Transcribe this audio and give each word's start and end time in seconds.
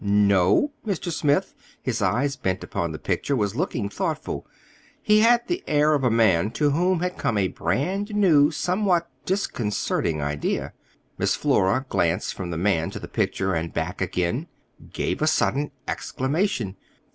"No?" 0.03 0.71
Mr. 0.83 1.11
Smith, 1.11 1.53
his 1.79 2.01
eyes 2.01 2.35
bent 2.35 2.63
upon 2.63 2.91
the 2.91 2.97
picture, 2.97 3.35
was 3.35 3.55
looking 3.55 3.87
thoughtful. 3.87 4.47
He 4.99 5.19
had 5.19 5.45
the 5.47 5.63
air 5.67 5.93
of 5.93 6.03
a 6.03 6.09
man 6.09 6.49
to 6.53 6.71
whom 6.71 7.01
has 7.01 7.11
come 7.19 7.37
a 7.37 7.49
brand 7.49 8.15
new, 8.15 8.49
somewhat 8.49 9.07
disconcerting 9.27 10.19
idea. 10.19 10.73
Miss 11.19 11.35
Flora, 11.35 11.85
glancing 11.87 12.35
from 12.35 12.49
the 12.49 12.57
man 12.57 12.89
to 12.89 12.99
the 12.99 13.07
picture, 13.07 13.53
and 13.53 13.75
back 13.75 14.01
again, 14.01 14.47
gave 14.91 15.21
a 15.21 15.27
sudden 15.27 15.69
exclamation. 15.87 16.77